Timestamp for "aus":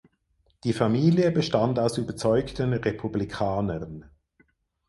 1.77-1.99